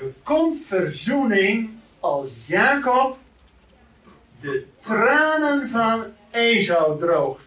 [0.00, 3.18] Er komt verzoening als Jacob
[4.40, 7.44] de tranen van Esau droogt.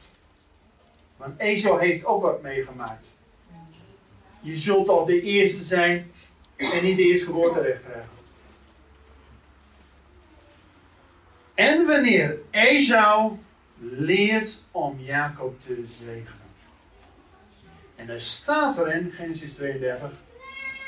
[1.18, 3.06] Want Esau heeft ook wat meegemaakt.
[4.42, 6.12] Je zult al de eerste zijn
[6.56, 8.10] en niet de eerste geboorterecht krijgen.
[11.54, 13.38] En wanneer Esau
[13.80, 16.42] leert om Jacob te zegenen.
[17.96, 20.12] En er staat er in Genesis 32,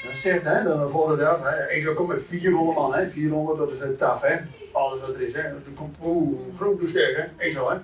[0.05, 3.71] dan zegt hij, dan de volgende dag, Esau komt met 400 man, hè, 400 dat
[3.71, 4.37] is een taf, hè,
[4.71, 5.41] alles wat er is, hè.
[5.41, 7.79] Dan komt, oeh, groot en sterk, hè, Esau, hè.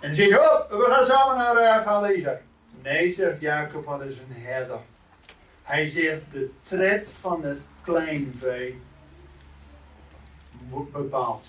[0.00, 2.40] En dan hij, oh, we gaan samen naar uh, vader Isaac.
[2.82, 4.78] Nee, zegt Jacob, wat is een herder.
[5.62, 8.80] Hij zegt, de tred van het kleinvee
[10.68, 11.44] wordt bepaald.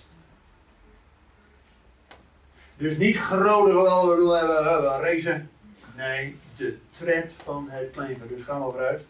[2.77, 5.49] Dus niet grote geweldige, we hebben racen.
[5.95, 8.27] Nee, de tred van het kleinvee.
[8.27, 9.01] Dus gaan we vooruit.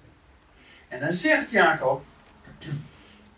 [0.90, 2.04] En dan zegt Jacob,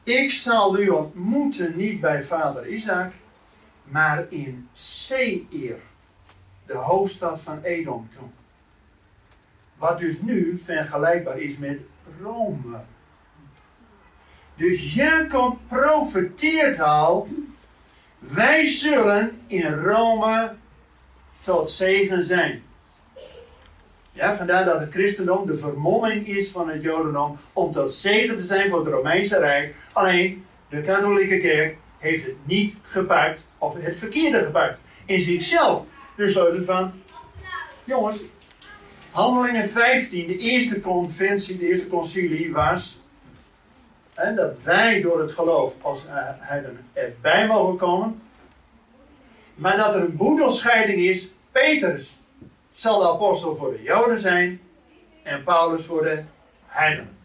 [0.04, 3.12] ik zal u ontmoeten niet bij vader Isaac,
[3.84, 5.80] maar in Seir,
[6.66, 8.32] de hoofdstad van Edom toen.
[9.78, 11.80] Wat dus nu vergelijkbaar is met
[12.22, 12.80] Rome.
[14.56, 17.28] Dus Jacob profeteert al,
[18.20, 20.56] wij zullen in Rome
[21.40, 22.64] tot zegen zijn.
[24.22, 28.70] Vandaar dat het christendom de vermomming is van het jodendom om tot zegen te zijn
[28.70, 29.76] voor het Romeinse Rijk.
[29.94, 34.80] Alleen de katholieke kerk heeft het niet gepakt, of het verkeerde gepakt.
[35.06, 35.84] In zichzelf.
[36.16, 36.92] Dus sleutel van,
[37.84, 38.22] jongens,
[39.12, 43.02] Handelingen 15, de eerste conventie, de eerste concilie was
[44.36, 48.22] dat wij door het geloof als uh, heidenen erbij mogen komen.
[49.56, 51.28] Maar dat er een boedelscheiding is.
[51.52, 52.21] Petrus
[52.82, 54.62] zal de apostel voor de Joden zijn
[55.24, 56.24] en Paulus voor de
[56.66, 57.18] heidenen.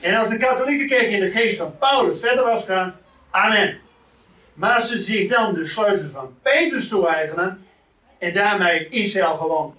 [0.00, 2.96] En als de katholieke kerk in de geest van Paulus verder was gegaan,
[3.30, 3.80] amen.
[4.54, 7.66] Maar ze zich dan de sleutel van Petrus toe-eigenen,
[8.18, 9.76] en daarmee Israël gewoon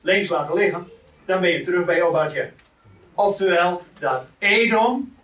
[0.00, 0.90] links laten liggen,
[1.24, 2.48] dan ben je terug bij Obadja.
[3.14, 5.16] Oftewel, dat Edom,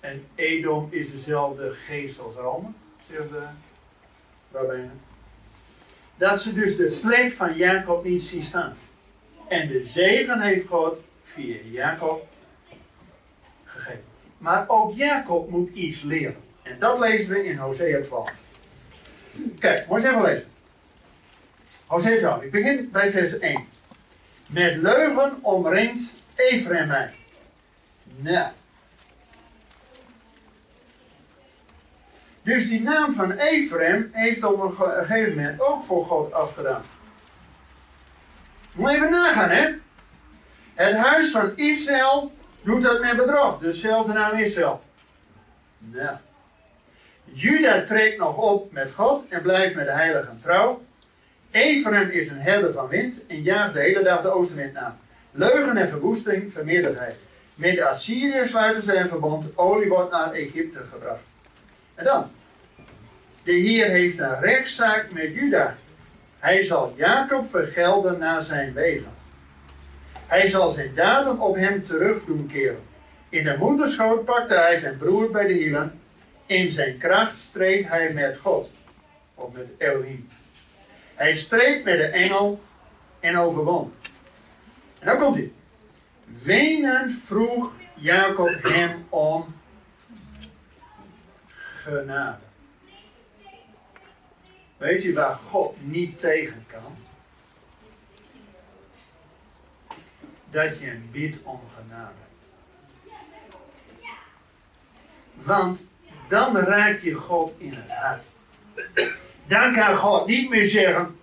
[0.00, 2.68] en Edom is dezelfde geest als Rome,
[3.10, 3.42] zegt de
[4.52, 5.05] rabbijnen.
[6.16, 8.76] Dat ze dus de plek van Jacob niet zien staan.
[9.48, 12.26] En de zegen heeft God via Jacob
[13.64, 14.04] gegeven.
[14.38, 16.36] Maar ook Jacob moet iets leren.
[16.62, 18.30] En dat lezen we in Hosea 12.
[19.58, 20.46] Kijk, moet eens even lezen.
[21.86, 22.42] Hosea 12.
[22.42, 23.64] Ik begin bij vers 1.
[24.46, 27.14] Met leugen omringt Ephraim mij.
[28.16, 28.48] Nou.
[32.46, 36.82] Dus die naam van Ephraim heeft op een gegeven moment ook voor God afgedaan.
[38.74, 39.68] Moet even nagaan, hè?
[40.74, 42.32] Het huis van Israël
[42.62, 43.58] doet dat met bedrog.
[43.58, 44.82] Dus naam Israël.
[45.78, 46.16] Nou.
[47.24, 50.84] Juda trekt nog op met God en blijft met de heiligen trouw.
[51.50, 54.98] Ephraim is een herder van wind en jaagt de hele dag de oostenwind na.
[55.30, 57.16] Leugen en verwoesting vermeerdert hij.
[57.54, 59.58] Met de Assyriërs sluiten ze een verbond.
[59.58, 61.22] Olie wordt naar Egypte gebracht.
[61.96, 62.30] En dan.
[63.42, 65.76] De Heer heeft een rechtszaak met Juda.
[66.38, 69.14] Hij zal Jacob vergelden naar zijn wegen.
[70.26, 72.82] Hij zal zijn daden op hem terug doen keren.
[73.28, 76.00] In de moederschoot pakte hij zijn broer bij de hielen.
[76.46, 78.70] In zijn kracht streed hij met God.
[79.34, 80.28] Of met Elohim.
[81.14, 82.60] Hij streed met de engel
[83.20, 83.92] en overwon.
[84.98, 85.50] En dan komt hij.
[86.42, 89.54] Wenen vroeg Jacob hem om
[94.76, 96.96] Weet je waar God niet tegen kan?
[100.50, 102.14] Dat je hem bidt om genade.
[105.34, 105.80] Want
[106.28, 108.22] dan raak je God in het hart.
[109.46, 111.20] Dan kan God niet meer zeggen,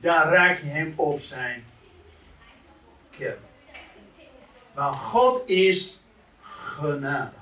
[0.00, 1.64] dan raak je hem op zijn
[3.10, 3.38] kern.
[4.74, 6.00] Maar God is
[6.50, 7.39] genade.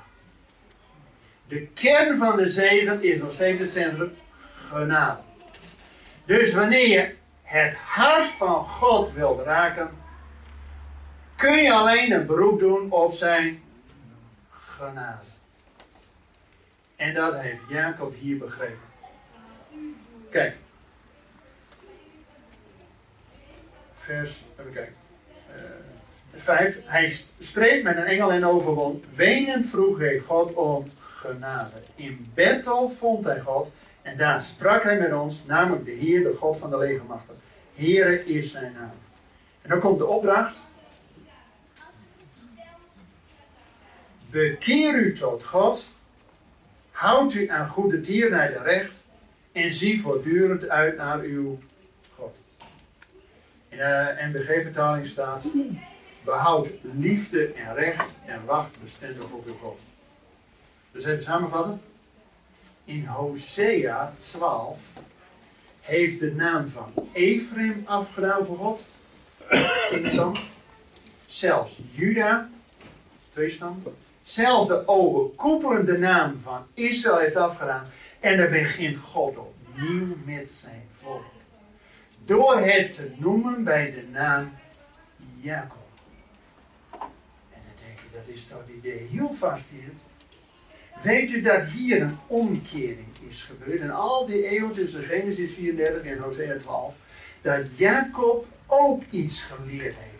[1.48, 4.16] De kern van de zegen is nog steeds het centrum
[4.54, 5.20] genade.
[6.24, 9.90] Dus wanneer je het hart van God wilt raken,
[11.36, 13.62] kun je alleen een beroep doen op zijn
[14.50, 15.26] genade.
[16.96, 18.88] En dat heeft Jacob hier begrepen.
[20.30, 20.56] Kijk.
[23.98, 24.94] Vers, even kijken.
[25.48, 26.78] Uh, vijf.
[26.84, 29.04] Hij streed met een engel en overwon.
[29.14, 31.82] Wenen vroeg hij God om genade.
[31.94, 33.68] In Bethel vond hij God.
[34.02, 37.34] En daar sprak hij met ons, namelijk de Heer, de God van de legermachten.
[37.74, 38.92] Heere is zijn naam.
[39.62, 40.56] En dan komt de opdracht.
[44.30, 45.86] Bekeer u tot God.
[46.90, 48.92] Houd u aan goede tierenheid en recht
[49.52, 51.58] en zie voortdurend uit naar uw
[52.16, 52.34] God.
[53.68, 55.44] In de NBG-vertaling staat:
[56.24, 59.80] behoud liefde en recht en wacht bestendig op uw God.
[60.92, 61.80] Dus even samenvatten.
[62.84, 64.78] In Hosea 12
[65.80, 68.80] heeft de naam van Ephraim afgedaan voor God.
[69.90, 70.32] In stam.
[71.26, 72.48] Zelfs Juda,
[73.32, 73.82] twee stam.
[74.22, 77.84] Zelfs de overkoepelende naam van Israël heeft afgedaan.
[78.20, 81.24] En dan begint God opnieuw met zijn volk.
[82.24, 84.52] Door het te noemen bij de naam
[85.40, 85.88] Jacob.
[86.90, 86.98] En
[87.50, 89.92] dan denk je, dat is toch de heel vast hier.
[91.02, 93.80] Weet u dat hier een omkering is gebeurd?
[93.80, 96.94] En al die eeuwen tussen Genesis 34 en Hosea 12.
[97.42, 100.18] Dat Jacob ook iets geleerd heeft.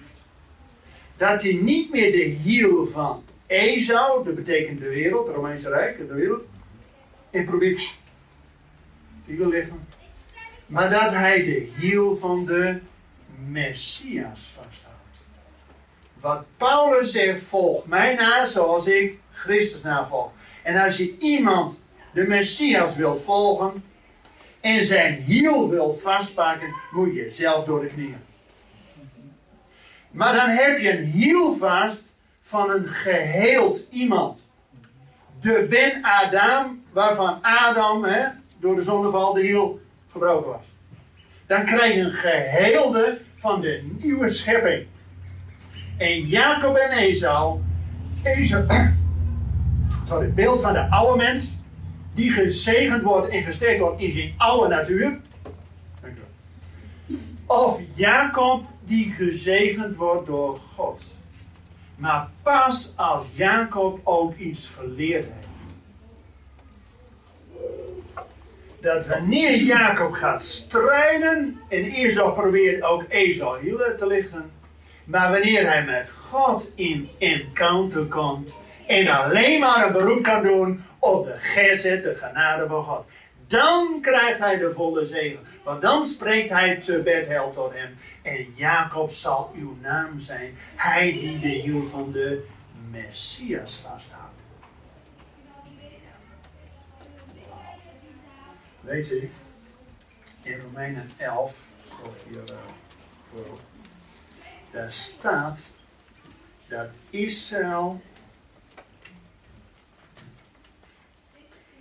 [1.17, 5.99] Dat hij niet meer de hiel van Esau, dat betekent de wereld, het Romeinse Rijk,
[6.09, 6.43] de wereld,
[7.31, 7.99] en probeert
[9.27, 9.87] die wil liggen.
[10.67, 12.79] Maar dat hij de hiel van de
[13.49, 14.97] Messias vasthoudt.
[16.21, 20.31] Wat Paulus zegt, volg mij na zoals ik Christus navolg.
[20.69, 21.79] En als je iemand
[22.13, 23.85] de Messias wilt volgen
[24.61, 28.17] en zijn hiel wilt vastpakken, moet je zelf door de knieën.
[30.11, 32.05] Maar dan heb je een hiel vast
[32.43, 34.41] van een geheeld iemand.
[35.41, 38.27] De Ben Adam, waarvan Adam hè,
[38.59, 39.81] door de zondeval de hiel
[40.11, 40.65] gebroken was.
[41.47, 44.87] Dan krijg je een geheelde van de nieuwe schepping.
[45.99, 47.61] En Jacob en Esau,
[48.23, 48.97] Esau
[50.09, 51.55] sorry, beeld van de oude mens,
[52.15, 55.21] die gezegend wordt en gesterkt wordt in zijn oude natuur.
[57.47, 61.03] Of Jacob die gezegend wordt door God.
[61.97, 65.49] Maar pas als Jacob ook iets geleerd heeft.
[68.81, 74.51] dat wanneer Jacob gaat strijden en Esau probeert ook Esau hielen te lichten,
[75.05, 78.51] maar wanneer hij met God in encounter komt
[78.89, 83.07] en alleen maar een beroep kan doen op de gezet, de genade van God,
[83.47, 85.41] dan krijgt hij de volle zegen.
[85.65, 87.97] Want dan spreekt hij te Bethel tot hem.
[88.23, 90.55] En Jacob zal uw naam zijn.
[90.77, 92.47] Hij die de hiel van de
[92.91, 94.27] Messias vasthoudt.
[98.81, 99.31] Weet u,
[100.43, 101.57] in Romeinen 11,
[101.89, 102.59] zoals hier uh,
[103.35, 103.59] voor,
[104.73, 105.59] daar staat
[106.69, 108.01] dat Israël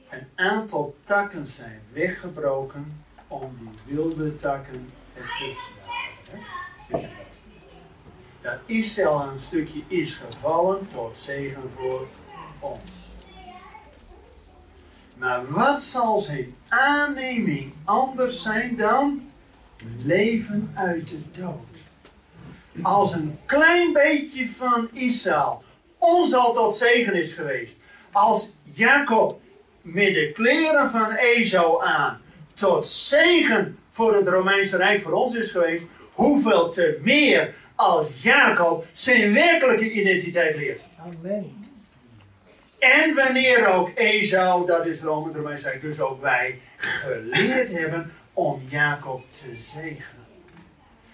[0.09, 5.89] een aantal takken zijn weggebroken om die wilde takken ertussen te
[6.89, 7.09] houden.
[8.41, 12.07] Dat Israël een stukje is gevallen tot zegen voor
[12.59, 12.91] ons.
[15.15, 19.31] Maar wat zal zijn aanneming anders zijn dan
[20.03, 21.65] leven uit de dood?
[22.81, 25.63] Als een klein beetje van Israël
[25.97, 27.75] ons al tot zegen is geweest.
[28.11, 29.39] Als Jacob
[29.93, 32.21] met de kleren van Esau aan
[32.53, 35.83] tot zegen voor het Romeinse Rijk voor ons is geweest,
[36.13, 40.81] hoeveel te meer als Jacob zijn werkelijke identiteit leert.
[40.99, 41.65] Amen.
[42.79, 48.61] En wanneer ook Esau, dat is Rome, Romeinse Rijk, dus ook wij, geleerd hebben om
[48.69, 50.25] Jacob te zegenen.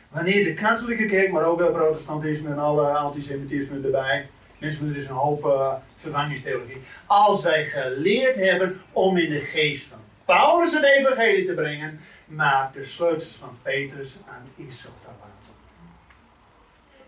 [0.09, 4.27] Wanneer de katholieke kerk, maar ook het protestantisme en alle antisemitisme erbij,
[4.63, 6.81] Mensen, er is een hoop uh, vervangingstheologie.
[7.05, 12.71] Als wij geleerd hebben om in de geest van Paulus het evangelie te brengen, maar
[12.73, 15.53] de sleutels van Petrus aan Israël te laten.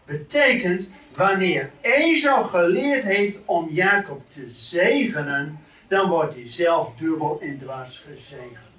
[0.06, 7.60] Betekent, wanneer Esau geleerd heeft om Jacob te zegenen, dan wordt hij zelf dubbel en
[7.60, 8.76] dwars gezegend.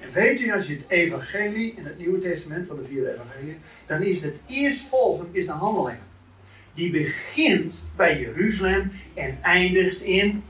[0.00, 3.58] En weet u, als je het evangelie in het Nieuwe Testament van de vier evangelie,
[3.86, 6.09] dan is het eerstvolgend is de handelingen
[6.74, 10.44] die begint bij Jeruzalem en eindigt in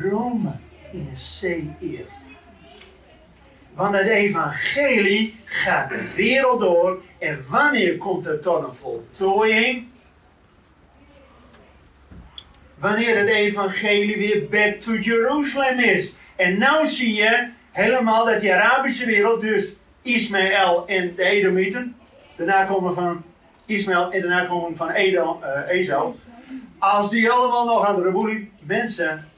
[0.00, 0.52] Rome,
[0.92, 1.08] in
[1.40, 2.06] C-eer.
[3.74, 9.86] Want het evangelie gaat de wereld door en wanneer komt het tot een voltooiing?
[12.74, 16.14] Wanneer het evangelie weer back to Jerusalem is.
[16.36, 21.96] En nou zie je helemaal dat die Arabische wereld, dus Ismaël en de Edomieten,
[22.36, 23.24] de nakomen van
[23.68, 25.38] Ismaël en de nakomelingen van Edom,
[25.70, 26.04] uh,
[26.78, 29.28] Als die allemaal nog aan de reboelie mensen,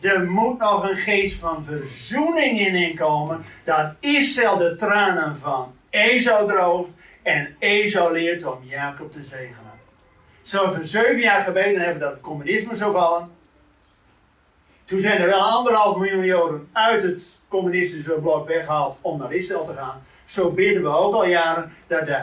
[0.00, 3.44] er moet nog een geest van verzoening in inkomen.
[3.64, 6.90] Dat Israël de tranen van Esau droogt
[7.22, 9.72] en Esau leert om Jacob te zegenen.
[10.42, 13.30] Zo zeven jaar gebeden hebben dat communisme zou vallen.
[14.84, 19.66] Toen zijn er wel anderhalf miljoen Joden uit het communistische blok weggehaald om naar Israël
[19.66, 20.02] te gaan.
[20.24, 22.22] Zo bidden we ook al jaren dat de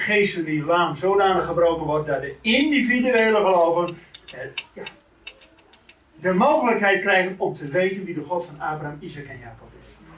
[0.00, 4.82] geestelijke waan zodanig gebroken wordt dat de individuele geloven ja,
[6.20, 10.16] de mogelijkheid krijgen om te weten wie de God van Abraham, Isaac en Jacob is.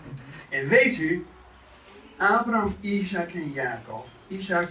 [0.59, 1.27] En weet u,
[2.17, 4.07] Abraham, Isaac en Jacob.
[4.29, 4.69] Isaac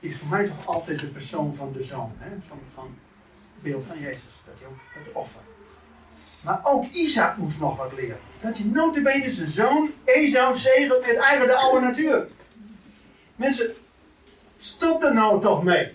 [0.00, 2.30] is voor mij toch altijd de persoon van de zoon, hè?
[2.48, 2.84] Van, van
[3.54, 5.40] het beeld van Jezus, dat hij ook het offer.
[6.40, 8.18] Maar ook Isaac moest nog wat leren.
[8.40, 12.28] Dat hij notabene zijn zoon Esau zegelt met eigen de oude natuur.
[13.36, 13.74] Mensen,
[14.62, 15.92] Stop er nou toch mee.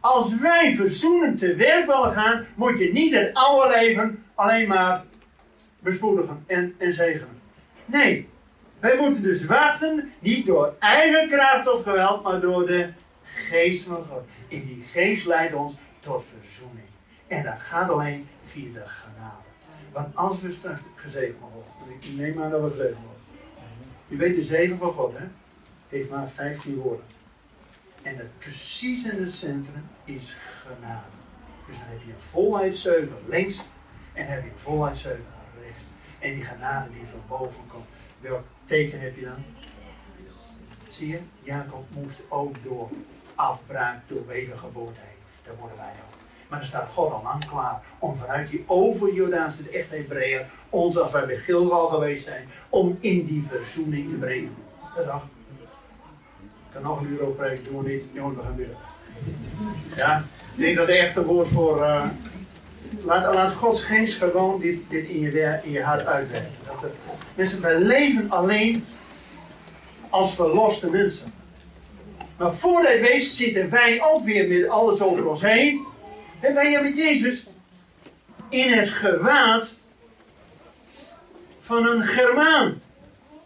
[0.00, 5.04] Als wij verzoenend te werk willen gaan, moet je niet het oude leven alleen maar
[5.78, 7.40] bespoedigen en, en zegenen.
[7.84, 8.28] Nee,
[8.80, 12.88] wij moeten dus wachten, niet door eigen kracht of geweld, maar door de
[13.24, 14.22] geest van God.
[14.48, 16.86] En die geest leidt ons tot verzoening.
[17.26, 19.42] En dat gaat alleen via de genade.
[19.92, 23.22] Want als we straks gezegend worden, ik neem aan dat we gezegend worden.
[24.08, 25.24] Je weet de zegen van God, hè?
[25.88, 27.04] Heeft maar 15 woorden.
[28.02, 31.06] En het precies in het centrum is genade.
[31.66, 33.60] Dus dan heb je een volheidszeugel links
[34.12, 35.24] en heb je een volheidszeugel
[35.62, 35.82] rechts.
[36.18, 37.86] En die genade die van boven komt.
[38.20, 39.44] Welk teken heb je dan?
[40.90, 41.18] Zie je?
[41.42, 42.90] Jacob moest ook door
[43.34, 45.44] afbraak, door wedergeboorte heen.
[45.44, 46.20] Daar worden wij ook.
[46.48, 50.98] Maar er staat God al lang klaar om vanuit die over-Jordaanse, de echte Hebreeën, ons
[50.98, 54.54] als wij bij Gilgal geweest zijn, om in die verzoening te brengen.
[54.96, 55.24] Dat dacht
[56.72, 58.02] kan nog een uur over doen we niet.
[58.12, 58.68] Jongens, we gaan weer.
[59.96, 61.80] Ja, ik denk dat het echte woord voor.
[61.80, 62.06] Uh,
[63.04, 66.50] laat, laat Gods geest gewoon dit, dit in, je, in hart uitwerken.
[66.80, 66.90] Dat
[67.34, 68.84] mensen, wij leven alleen
[70.08, 71.32] als verloste mensen.
[72.36, 75.86] Maar voordat wees zitten wij ook weer met alles over ons heen.
[76.40, 77.46] En wij hebben Jezus
[78.48, 79.74] in het gewaad
[81.60, 82.80] van een Germaan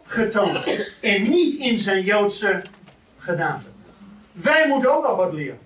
[0.03, 0.59] getoond.
[1.01, 2.61] En niet in zijn Joodse
[3.27, 3.67] gedaante.
[4.31, 5.59] Wij moeten ook nog wat leren.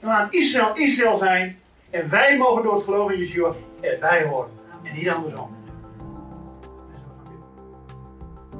[0.00, 1.58] Laat Israël Israël zijn.
[1.90, 4.50] En wij mogen door het geloof in Yeshua erbij horen.
[4.82, 5.58] En niet andersom.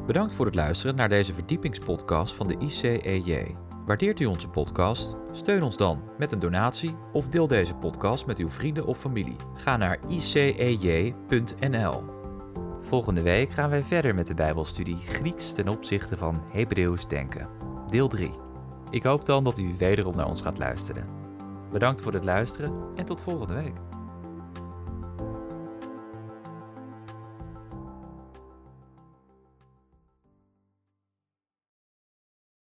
[0.07, 3.55] Bedankt voor het luisteren naar deze verdiepingspodcast van de ICEJ.
[3.87, 5.17] Waardeert u onze podcast?
[5.33, 9.37] Steun ons dan met een donatie of deel deze podcast met uw vrienden of familie.
[9.57, 12.03] Ga naar icej.nl.
[12.81, 17.70] Volgende week gaan wij verder met de Bijbelstudie Grieks ten opzichte van Hebreeuws denken.
[17.91, 18.31] Deel 3.
[18.91, 21.07] Ik hoop dan dat u wederom naar ons gaat luisteren.
[21.73, 23.75] Bedankt voor het luisteren en tot volgende week.